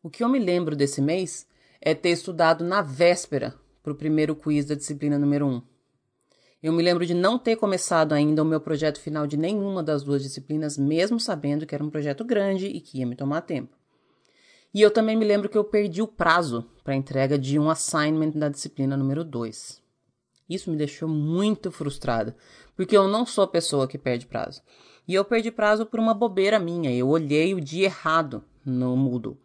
O 0.00 0.08
que 0.08 0.22
eu 0.22 0.28
me 0.28 0.38
lembro 0.38 0.76
desse 0.76 1.02
mês 1.02 1.44
é 1.80 1.92
ter 1.92 2.10
estudado 2.10 2.62
na 2.62 2.82
véspera 2.82 3.52
para 3.82 3.92
o 3.92 3.96
primeiro 3.96 4.36
quiz 4.36 4.64
da 4.64 4.76
disciplina 4.76 5.18
número 5.18 5.46
1. 5.46 5.62
Eu 6.60 6.72
me 6.72 6.82
lembro 6.82 7.06
de 7.06 7.14
não 7.14 7.38
ter 7.38 7.54
começado 7.54 8.12
ainda 8.12 8.42
o 8.42 8.46
meu 8.46 8.60
projeto 8.60 9.00
final 9.00 9.28
de 9.28 9.36
nenhuma 9.36 9.80
das 9.80 10.02
duas 10.02 10.22
disciplinas, 10.22 10.76
mesmo 10.76 11.20
sabendo 11.20 11.64
que 11.64 11.74
era 11.74 11.84
um 11.84 11.90
projeto 11.90 12.24
grande 12.24 12.66
e 12.66 12.80
que 12.80 12.98
ia 12.98 13.06
me 13.06 13.14
tomar 13.14 13.42
tempo. 13.42 13.76
E 14.74 14.82
eu 14.82 14.90
também 14.90 15.16
me 15.16 15.24
lembro 15.24 15.48
que 15.48 15.56
eu 15.56 15.62
perdi 15.62 16.02
o 16.02 16.08
prazo 16.08 16.68
para 16.82 16.96
entrega 16.96 17.38
de 17.38 17.58
um 17.58 17.70
assignment 17.70 18.30
da 18.30 18.48
disciplina 18.48 18.96
número 18.96 19.24
2. 19.24 19.80
Isso 20.50 20.70
me 20.70 20.76
deixou 20.76 21.08
muito 21.08 21.70
frustrada, 21.70 22.36
porque 22.74 22.96
eu 22.96 23.06
não 23.06 23.24
sou 23.24 23.44
a 23.44 23.48
pessoa 23.48 23.86
que 23.86 23.96
perde 23.96 24.26
prazo. 24.26 24.60
E 25.06 25.14
eu 25.14 25.24
perdi 25.24 25.52
prazo 25.52 25.86
por 25.86 26.00
uma 26.00 26.12
bobeira 26.12 26.58
minha. 26.58 26.92
Eu 26.92 27.08
olhei 27.08 27.54
o 27.54 27.60
dia 27.60 27.84
errado 27.84 28.42
no 28.64 28.96
Moodle, 28.96 29.38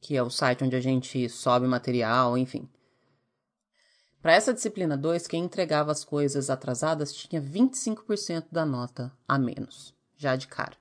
que 0.00 0.16
é 0.16 0.22
o 0.22 0.30
site 0.30 0.64
onde 0.64 0.76
a 0.76 0.80
gente 0.80 1.28
sobe 1.28 1.66
material, 1.66 2.36
enfim. 2.36 2.68
Para 4.22 4.34
essa 4.34 4.54
disciplina 4.54 4.96
2, 4.96 5.26
quem 5.26 5.42
entregava 5.42 5.90
as 5.90 6.04
coisas 6.04 6.48
atrasadas 6.48 7.12
tinha 7.12 7.42
25% 7.42 8.46
da 8.52 8.64
nota 8.64 9.12
a 9.26 9.36
menos, 9.36 9.92
já 10.16 10.36
de 10.36 10.46
cara. 10.46 10.76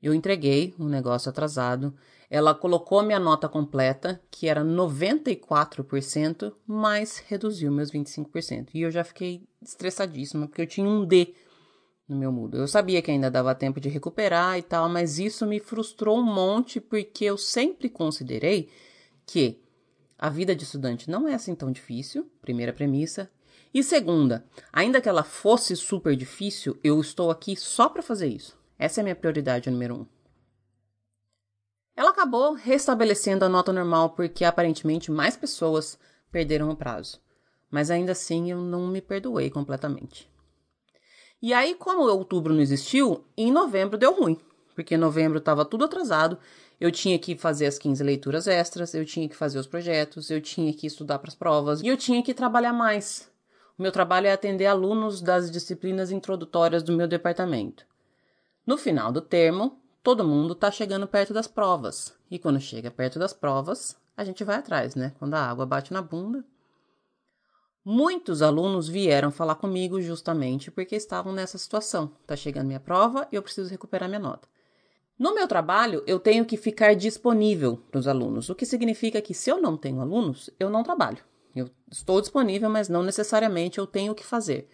Eu 0.00 0.12
entreguei 0.12 0.74
um 0.78 0.86
negócio 0.86 1.30
atrasado, 1.30 1.94
ela 2.28 2.54
colocou 2.54 3.02
minha 3.02 3.18
nota 3.18 3.48
completa, 3.48 4.20
que 4.30 4.46
era 4.48 4.62
94%, 4.62 6.54
mas 6.66 7.24
reduziu 7.26 7.72
meus 7.72 7.90
25%. 7.90 8.68
E 8.74 8.82
eu 8.82 8.90
já 8.90 9.02
fiquei 9.02 9.48
estressadíssima, 9.62 10.46
porque 10.46 10.60
eu 10.60 10.66
tinha 10.66 10.86
um 10.86 11.06
D 11.06 11.34
no 12.06 12.16
meu 12.16 12.30
Moodle. 12.30 12.60
Eu 12.60 12.68
sabia 12.68 13.00
que 13.00 13.10
ainda 13.10 13.30
dava 13.30 13.54
tempo 13.54 13.80
de 13.80 13.88
recuperar 13.88 14.58
e 14.58 14.62
tal, 14.62 14.90
mas 14.90 15.18
isso 15.18 15.46
me 15.46 15.58
frustrou 15.58 16.18
um 16.18 16.22
monte, 16.22 16.80
porque 16.80 17.24
eu 17.24 17.38
sempre 17.38 17.88
considerei 17.88 18.68
que 19.26 19.58
a 20.18 20.28
vida 20.28 20.54
de 20.54 20.64
estudante 20.64 21.08
não 21.08 21.28
é 21.28 21.34
assim 21.34 21.54
tão 21.54 21.70
difícil, 21.70 22.28
primeira 22.42 22.72
premissa. 22.72 23.30
E 23.72 23.84
segunda, 23.84 24.44
ainda 24.72 25.00
que 25.00 25.08
ela 25.08 25.22
fosse 25.22 25.76
super 25.76 26.16
difícil, 26.16 26.76
eu 26.82 27.00
estou 27.00 27.30
aqui 27.30 27.54
só 27.54 27.88
para 27.88 28.02
fazer 28.02 28.26
isso. 28.26 28.58
Essa 28.76 29.00
é 29.00 29.02
a 29.02 29.04
minha 29.04 29.14
prioridade 29.14 29.70
número 29.70 29.94
um. 29.94 30.06
Ela 31.94 32.10
acabou 32.10 32.54
restabelecendo 32.54 33.44
a 33.44 33.48
nota 33.48 33.72
normal 33.72 34.10
porque 34.10 34.44
aparentemente 34.44 35.10
mais 35.10 35.36
pessoas 35.36 35.98
perderam 36.32 36.70
o 36.70 36.76
prazo. 36.76 37.20
Mas 37.70 37.90
ainda 37.90 38.12
assim 38.12 38.50
eu 38.50 38.58
não 38.58 38.88
me 38.88 39.00
perdoei 39.00 39.50
completamente. 39.50 40.28
E 41.40 41.52
aí, 41.52 41.74
como 41.76 42.02
outubro 42.02 42.52
não 42.52 42.60
existiu, 42.60 43.24
em 43.36 43.52
novembro 43.52 43.96
deu 43.96 44.12
ruim, 44.12 44.36
porque 44.74 44.94
em 44.94 44.98
novembro 44.98 45.38
estava 45.38 45.64
tudo 45.64 45.84
atrasado 45.84 46.38
eu 46.80 46.92
tinha 46.92 47.18
que 47.18 47.36
fazer 47.36 47.66
as 47.66 47.78
15 47.78 48.02
leituras 48.04 48.46
extras, 48.46 48.94
eu 48.94 49.04
tinha 49.04 49.28
que 49.28 49.36
fazer 49.36 49.58
os 49.58 49.66
projetos, 49.66 50.30
eu 50.30 50.40
tinha 50.40 50.72
que 50.72 50.86
estudar 50.86 51.18
para 51.18 51.28
as 51.28 51.34
provas 51.34 51.80
e 51.82 51.88
eu 51.88 51.96
tinha 51.96 52.22
que 52.22 52.32
trabalhar 52.32 52.72
mais. 52.72 53.30
O 53.78 53.82
meu 53.82 53.92
trabalho 53.92 54.26
é 54.26 54.32
atender 54.32 54.66
alunos 54.66 55.20
das 55.20 55.50
disciplinas 55.50 56.10
introdutórias 56.10 56.82
do 56.82 56.92
meu 56.92 57.06
departamento. 57.06 57.86
No 58.66 58.76
final 58.76 59.10
do 59.10 59.20
termo, 59.20 59.80
todo 60.02 60.26
mundo 60.26 60.52
está 60.52 60.70
chegando 60.70 61.06
perto 61.06 61.32
das 61.32 61.46
provas. 61.46 62.14
E 62.30 62.38
quando 62.38 62.60
chega 62.60 62.90
perto 62.90 63.18
das 63.18 63.32
provas, 63.32 63.96
a 64.16 64.24
gente 64.24 64.44
vai 64.44 64.56
atrás, 64.56 64.94
né? 64.94 65.12
Quando 65.18 65.34
a 65.34 65.48
água 65.48 65.64
bate 65.64 65.92
na 65.92 66.02
bunda. 66.02 66.44
Muitos 67.84 68.42
alunos 68.42 68.88
vieram 68.88 69.30
falar 69.30 69.54
comigo 69.54 70.00
justamente 70.00 70.70
porque 70.70 70.96
estavam 70.96 71.32
nessa 71.32 71.56
situação. 71.56 72.12
Tá 72.26 72.36
chegando 72.36 72.66
minha 72.66 72.80
prova 72.80 73.26
e 73.32 73.36
eu 73.36 73.42
preciso 73.42 73.70
recuperar 73.70 74.08
minha 74.08 74.18
nota. 74.20 74.48
No 75.18 75.34
meu 75.34 75.48
trabalho, 75.48 76.04
eu 76.06 76.20
tenho 76.20 76.44
que 76.44 76.56
ficar 76.56 76.94
disponível 76.94 77.76
para 77.90 77.98
os 77.98 78.06
alunos, 78.06 78.48
o 78.48 78.54
que 78.54 78.64
significa 78.64 79.20
que 79.20 79.34
se 79.34 79.50
eu 79.50 79.60
não 79.60 79.76
tenho 79.76 80.00
alunos, 80.00 80.48
eu 80.60 80.70
não 80.70 80.84
trabalho. 80.84 81.18
Eu 81.56 81.68
estou 81.90 82.20
disponível, 82.20 82.70
mas 82.70 82.88
não 82.88 83.02
necessariamente 83.02 83.78
eu 83.78 83.86
tenho 83.86 84.12
o 84.12 84.14
que 84.14 84.24
fazer. 84.24 84.68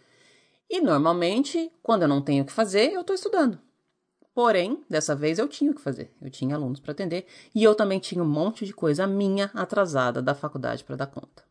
E 0.69 0.81
normalmente, 0.81 1.73
quando 1.83 2.03
eu 2.03 2.09
não 2.09 2.21
tenho 2.21 2.43
o 2.43 2.47
que 2.47 2.53
fazer, 2.53 2.93
eu 2.93 3.01
estou 3.01 3.15
estudando. 3.15 3.59
Porém, 4.35 4.85
dessa 4.91 5.15
vez 5.15 5.39
eu 5.39 5.49
tinha 5.49 5.71
o 5.71 5.75
que 5.75 5.81
fazer. 5.81 6.13
Eu 6.21 6.29
tinha 6.29 6.57
alunos 6.57 6.81
para 6.81 6.93
atender 6.93 7.25
e 7.55 7.63
eu 7.63 7.75
também 7.75 7.99
tinha 7.99 8.23
um 8.23 8.29
monte 8.29 8.67
de 8.67 8.75
coisa 8.75 9.07
minha 9.07 9.51
atrasada 9.55 10.21
da 10.21 10.35
faculdade 10.35 10.85
para 10.85 10.97
dar 10.97 11.07
conta. 11.07 11.43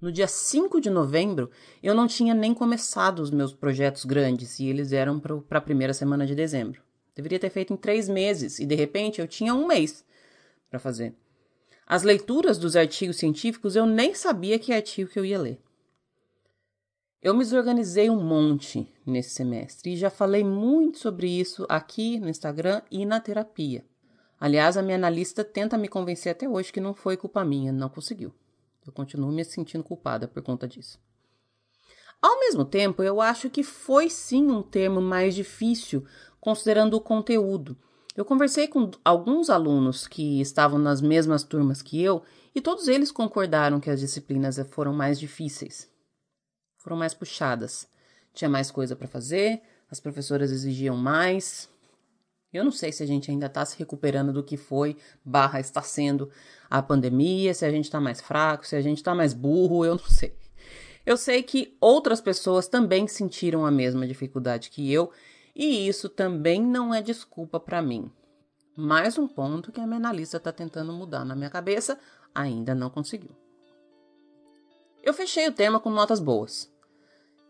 No 0.00 0.10
dia 0.10 0.26
5 0.26 0.80
de 0.80 0.88
novembro, 0.88 1.50
eu 1.82 1.94
não 1.94 2.06
tinha 2.06 2.32
nem 2.32 2.54
começado 2.54 3.20
os 3.20 3.30
meus 3.30 3.52
projetos 3.52 4.04
grandes 4.04 4.58
e 4.58 4.66
eles 4.66 4.92
eram 4.92 5.20
para 5.20 5.58
a 5.58 5.60
primeira 5.60 5.92
semana 5.92 6.26
de 6.26 6.34
dezembro. 6.34 6.82
Deveria 7.14 7.38
ter 7.38 7.50
feito 7.50 7.72
em 7.72 7.76
três 7.76 8.08
meses 8.08 8.58
e 8.58 8.66
de 8.66 8.74
repente 8.74 9.20
eu 9.20 9.28
tinha 9.28 9.54
um 9.54 9.66
mês 9.66 10.04
para 10.70 10.78
fazer. 10.78 11.14
As 11.86 12.02
leituras 12.02 12.58
dos 12.58 12.74
artigos 12.76 13.16
científicos 13.16 13.76
eu 13.76 13.84
nem 13.84 14.14
sabia 14.14 14.58
que 14.58 14.72
artigo 14.72 15.10
que 15.10 15.18
eu 15.18 15.24
ia 15.24 15.38
ler. 15.38 15.60
Eu 17.22 17.34
me 17.34 17.44
desorganizei 17.44 18.10
um 18.10 18.20
monte 18.20 18.92
nesse 19.06 19.30
semestre 19.30 19.92
e 19.92 19.96
já 19.96 20.10
falei 20.10 20.42
muito 20.42 20.98
sobre 20.98 21.28
isso 21.28 21.64
aqui 21.68 22.18
no 22.18 22.28
Instagram 22.28 22.82
e 22.90 23.06
na 23.06 23.20
terapia. 23.20 23.84
Aliás, 24.40 24.76
a 24.76 24.82
minha 24.82 24.96
analista 24.96 25.44
tenta 25.44 25.78
me 25.78 25.86
convencer 25.86 26.32
até 26.32 26.48
hoje 26.48 26.72
que 26.72 26.80
não 26.80 26.94
foi 26.94 27.16
culpa 27.16 27.44
minha, 27.44 27.70
não 27.70 27.88
conseguiu. 27.88 28.34
Eu 28.84 28.92
continuo 28.92 29.30
me 29.30 29.44
sentindo 29.44 29.84
culpada 29.84 30.26
por 30.26 30.42
conta 30.42 30.66
disso. 30.66 30.98
Ao 32.20 32.40
mesmo 32.40 32.64
tempo, 32.64 33.02
eu 33.02 33.20
acho 33.20 33.48
que 33.50 33.62
foi 33.62 34.10
sim 34.10 34.50
um 34.50 34.62
termo 34.62 35.00
mais 35.00 35.34
difícil, 35.34 36.04
considerando 36.42 36.94
o 36.94 37.00
conteúdo. 37.00 37.78
Eu 38.16 38.24
conversei 38.24 38.66
com 38.66 38.90
alguns 39.04 39.48
alunos 39.48 40.08
que 40.08 40.40
estavam 40.40 40.76
nas 40.76 41.00
mesmas 41.00 41.44
turmas 41.44 41.80
que 41.80 42.02
eu 42.02 42.20
e 42.52 42.60
todos 42.60 42.88
eles 42.88 43.12
concordaram 43.12 43.78
que 43.78 43.88
as 43.88 44.00
disciplinas 44.00 44.58
foram 44.68 44.92
mais 44.92 45.20
difíceis, 45.20 45.88
foram 46.76 46.96
mais 46.96 47.14
puxadas. 47.14 47.86
Tinha 48.34 48.50
mais 48.50 48.72
coisa 48.72 48.96
para 48.96 49.06
fazer, 49.06 49.62
as 49.88 50.00
professoras 50.00 50.50
exigiam 50.50 50.96
mais. 50.96 51.68
Eu 52.52 52.64
não 52.64 52.72
sei 52.72 52.90
se 52.90 53.04
a 53.04 53.06
gente 53.06 53.30
ainda 53.30 53.46
está 53.46 53.64
se 53.64 53.78
recuperando 53.78 54.32
do 54.32 54.42
que 54.42 54.56
foi, 54.56 54.96
barra 55.24 55.60
está 55.60 55.80
sendo 55.80 56.28
a 56.68 56.82
pandemia, 56.82 57.54
se 57.54 57.64
a 57.64 57.70
gente 57.70 57.84
está 57.84 58.00
mais 58.00 58.20
fraco, 58.20 58.66
se 58.66 58.74
a 58.74 58.80
gente 58.80 58.98
está 58.98 59.14
mais 59.14 59.32
burro, 59.32 59.84
eu 59.84 59.94
não 59.94 60.10
sei. 60.10 60.34
Eu 61.06 61.16
sei 61.16 61.40
que 61.44 61.76
outras 61.80 62.20
pessoas 62.20 62.66
também 62.66 63.06
sentiram 63.06 63.64
a 63.64 63.70
mesma 63.70 64.06
dificuldade 64.08 64.70
que 64.70 64.92
eu 64.92 65.12
e 65.54 65.86
isso 65.86 66.08
também 66.08 66.62
não 66.62 66.94
é 66.94 67.02
desculpa 67.02 67.60
para 67.60 67.82
mim. 67.82 68.10
Mais 68.76 69.18
um 69.18 69.28
ponto 69.28 69.70
que 69.70 69.80
a 69.80 69.86
minha 69.86 69.98
analista 69.98 70.38
está 70.38 70.50
tentando 70.50 70.92
mudar 70.92 71.24
na 71.24 71.36
minha 71.36 71.50
cabeça, 71.50 71.98
ainda 72.34 72.74
não 72.74 72.88
conseguiu. 72.88 73.36
Eu 75.02 75.12
fechei 75.12 75.46
o 75.46 75.52
tema 75.52 75.78
com 75.78 75.90
notas 75.90 76.20
boas. 76.20 76.72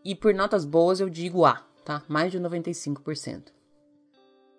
E 0.03 0.13
por 0.13 0.33
notas 0.33 0.65
boas 0.65 0.99
eu 0.99 1.09
digo 1.09 1.45
A, 1.45 1.65
tá? 1.85 2.03
Mais 2.09 2.31
de 2.31 2.39
95%. 2.39 3.53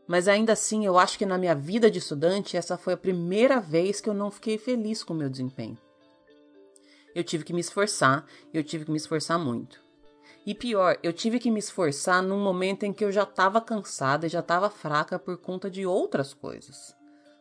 Mas 0.07 0.27
ainda 0.29 0.53
assim, 0.53 0.87
eu 0.87 0.99
acho 0.99 1.19
que 1.19 1.27
na 1.27 1.37
minha 1.37 1.55
vida 1.55 1.91
de 1.91 1.99
estudante, 1.99 2.57
essa 2.57 2.79
foi 2.79 2.95
a 2.95 2.97
primeira 2.99 3.61
vez 3.61 4.01
que 4.01 4.09
eu 4.09 4.15
não 4.15 4.31
fiquei 4.31 4.57
feliz 4.57 5.03
com 5.03 5.13
o 5.13 5.17
meu 5.17 5.29
desempenho. 5.29 5.77
Eu 7.15 7.23
tive 7.23 7.45
que 7.45 7.53
me 7.53 7.61
esforçar, 7.61 8.27
eu 8.53 8.65
tive 8.65 8.87
que 8.87 8.91
me 8.91 8.97
esforçar 8.97 9.39
muito. 9.39 9.84
E 10.47 10.55
pior, 10.55 10.99
eu 11.03 11.13
tive 11.13 11.39
que 11.39 11.51
me 11.51 11.59
esforçar 11.59 12.23
num 12.23 12.39
momento 12.39 12.85
em 12.85 12.93
que 12.93 13.05
eu 13.05 13.11
já 13.11 13.23
estava 13.23 13.61
cansada 13.61 14.27
e 14.27 14.31
já 14.31 14.41
estava 14.41 14.69
fraca 14.69 15.19
por 15.19 15.39
conta 15.39 15.71
de 15.71 15.87
outras 15.87 16.35
coisas. 16.35 16.95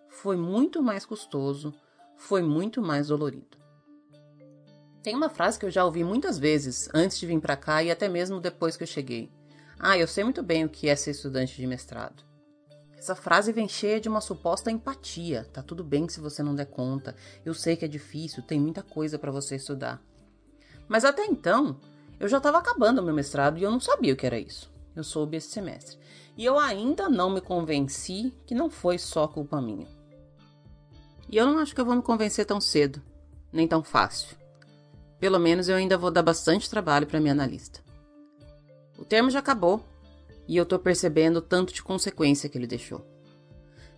Foi 0.08 0.38
muito 0.38 0.82
mais 0.82 1.06
custoso, 1.06 1.74
foi 2.16 2.42
muito 2.42 2.82
mais 2.82 3.08
dolorido. 3.08 3.58
Tem 5.02 5.14
uma 5.16 5.30
frase 5.30 5.60
que 5.60 5.66
eu 5.66 5.72
já 5.72 5.84
ouvi 5.84 6.02
muitas 6.02 6.40
vezes 6.40 6.88
antes 6.94 7.20
de 7.20 7.28
vir 7.28 7.42
para 7.42 7.58
cá 7.58 7.84
e 7.84 7.92
até 7.92 8.08
mesmo 8.08 8.40
depois 8.40 8.78
que 8.78 8.84
eu 8.84 8.88
cheguei. 8.88 9.30
Ah, 9.78 9.98
eu 9.98 10.08
sei 10.08 10.24
muito 10.24 10.42
bem 10.42 10.64
o 10.64 10.70
que 10.70 10.88
é 10.88 10.96
ser 10.96 11.12
estudante 11.12 11.58
de 11.58 11.68
mestrado. 11.68 12.24
Essa 12.98 13.16
frase 13.16 13.52
vem 13.52 13.68
cheia 13.68 14.00
de 14.00 14.08
uma 14.08 14.22
suposta 14.22 14.72
empatia. 14.72 15.46
Tá 15.52 15.62
tudo 15.62 15.84
bem 15.84 16.08
se 16.08 16.22
você 16.22 16.42
não 16.42 16.56
der 16.56 16.68
conta. 16.68 17.14
Eu 17.44 17.54
sei 17.54 17.76
que 17.76 17.84
é 17.84 17.88
difícil, 17.88 18.42
tem 18.42 18.62
muita 18.62 18.82
coisa 18.82 19.20
para 19.20 19.30
você 19.30 19.58
estudar. 19.58 20.02
Mas 20.88 21.04
até 21.04 21.26
então, 21.26 21.78
eu 22.24 22.30
já 22.30 22.38
estava 22.38 22.58
acabando 22.58 23.00
o 23.00 23.04
meu 23.04 23.14
mestrado 23.14 23.58
e 23.58 23.64
eu 23.64 23.70
não 23.70 23.82
sabia 23.82 24.14
o 24.14 24.16
que 24.16 24.26
era 24.26 24.40
isso. 24.40 24.72
Eu 24.96 25.04
soube 25.04 25.36
esse 25.36 25.50
semestre. 25.50 25.98
E 26.38 26.46
eu 26.46 26.58
ainda 26.58 27.10
não 27.10 27.30
me 27.30 27.42
convenci 27.42 28.34
que 28.46 28.56
não 28.56 28.70
foi 28.70 28.98
só 28.98 29.28
culpa 29.28 29.62
minha. 29.62 29.86
E 31.30 31.36
eu 31.36 31.46
não 31.46 31.60
acho 31.60 31.76
que 31.76 31.82
eu 31.82 31.86
vou 31.86 31.98
me 31.98 32.02
convencer 32.02 32.46
tão 32.46 32.62
cedo, 32.62 33.02
nem 33.52 33.68
tão 33.68 33.84
fácil. 33.84 34.38
Pelo 35.20 35.38
menos 35.38 35.68
eu 35.68 35.76
ainda 35.76 35.98
vou 35.98 36.10
dar 36.10 36.24
bastante 36.24 36.70
trabalho 36.70 37.06
para 37.06 37.20
minha 37.20 37.34
analista. 37.34 37.82
O 38.98 39.04
termo 39.04 39.30
já 39.30 39.40
acabou 39.40 39.84
e 40.48 40.56
eu 40.56 40.66
tô 40.66 40.80
percebendo 40.80 41.38
o 41.38 41.42
tanto 41.42 41.74
de 41.74 41.84
consequência 41.84 42.48
que 42.48 42.58
ele 42.58 42.68
deixou. 42.68 43.06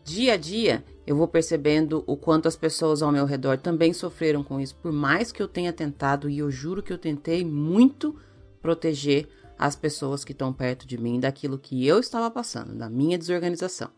Dia 0.04 0.34
a 0.34 0.38
dia, 0.38 0.84
eu 1.06 1.16
vou 1.16 1.28
percebendo 1.28 2.04
o 2.08 2.18
quanto 2.18 2.48
as 2.48 2.56
pessoas 2.56 3.02
ao 3.02 3.12
meu 3.12 3.26
redor 3.26 3.58
também 3.60 3.94
sofreram 3.94 4.44
com 4.44 4.60
isso, 4.60 4.76
por 4.76 4.92
mais 4.92 5.32
que 5.32 5.42
eu 5.42 5.48
tenha 5.48 5.72
tentado, 5.72 6.30
e 6.30 6.40
eu 6.40 6.50
juro 6.50 6.82
que 6.82 6.92
eu 6.92 6.98
tentei 6.98 7.46
muito 7.46 8.20
proteger 8.60 9.28
as 9.58 9.76
pessoas 9.76 10.24
que 10.24 10.32
estão 10.32 10.52
perto 10.52 10.88
de 10.88 10.98
mim 10.98 11.20
daquilo 11.20 11.60
que 11.60 11.86
eu 11.86 12.00
estava 12.00 12.30
passando, 12.32 12.76
da 12.76 12.90
minha 12.90 13.18
desorganização. 13.18 13.90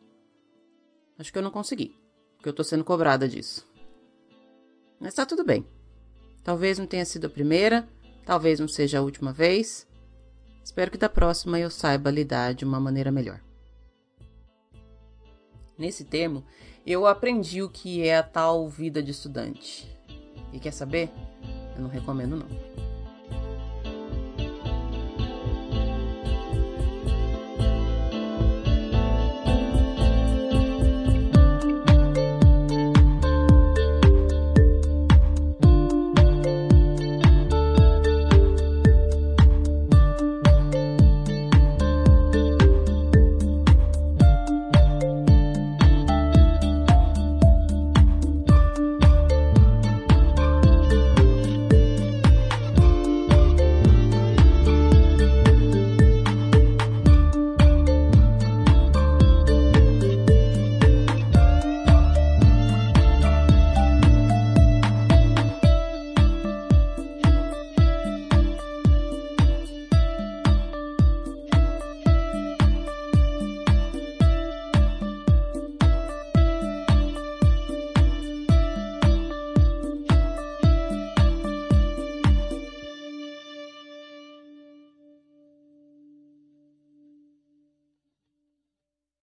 Acho 1.17 1.31
que 1.31 1.37
eu 1.37 1.43
não 1.43 1.49
consegui, 1.49 1.95
porque 2.35 2.49
eu 2.49 2.53
tô 2.53 2.63
sendo 2.63 2.83
cobrada 2.83 3.27
disso. 3.27 3.65
Mas 4.99 5.13
tá 5.13 5.25
tudo 5.25 5.43
bem. 5.43 5.65
Talvez 6.43 6.77
não 6.77 6.85
tenha 6.85 7.05
sido 7.05 7.25
a 7.25 7.29
primeira, 7.29 7.87
talvez 8.25 8.59
não 8.59 8.67
seja 8.67 8.99
a 8.99 9.01
última 9.01 9.31
vez. 9.31 9.87
Espero 10.63 10.91
que 10.91 10.97
da 10.97 11.09
próxima 11.09 11.59
eu 11.59 11.69
saiba 11.69 12.11
lidar 12.11 12.53
de 12.53 12.65
uma 12.65 12.79
maneira 12.79 13.11
melhor. 13.11 13.41
Nesse 15.77 16.03
termo, 16.03 16.43
eu 16.87 17.05
aprendi 17.05 17.61
o 17.61 17.69
que 17.69 18.07
é 18.07 18.15
a 18.15 18.23
tal 18.23 18.69
vida 18.69 19.03
de 19.03 19.11
estudante. 19.11 19.93
E 20.53 20.59
quer 20.59 20.71
saber? 20.71 21.09
Eu 21.75 21.81
não 21.81 21.89
recomendo 21.89 22.37
não. 22.37 22.86